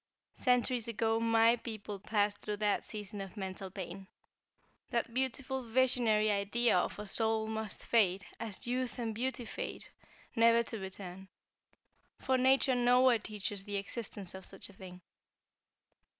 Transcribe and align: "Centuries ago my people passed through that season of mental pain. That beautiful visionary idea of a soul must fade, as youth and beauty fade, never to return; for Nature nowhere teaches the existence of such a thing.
"Centuries 0.35 0.87
ago 0.87 1.19
my 1.19 1.55
people 1.57 1.99
passed 1.99 2.39
through 2.39 2.57
that 2.57 2.83
season 2.87 3.21
of 3.21 3.37
mental 3.37 3.69
pain. 3.69 4.07
That 4.89 5.13
beautiful 5.13 5.61
visionary 5.61 6.31
idea 6.31 6.75
of 6.75 6.97
a 6.97 7.05
soul 7.05 7.45
must 7.45 7.85
fade, 7.85 8.25
as 8.39 8.65
youth 8.65 8.97
and 8.97 9.13
beauty 9.13 9.45
fade, 9.45 9.89
never 10.35 10.63
to 10.63 10.79
return; 10.79 11.27
for 12.17 12.35
Nature 12.39 12.73
nowhere 12.73 13.19
teaches 13.19 13.65
the 13.65 13.75
existence 13.77 14.33
of 14.33 14.43
such 14.43 14.69
a 14.69 14.73
thing. 14.73 15.01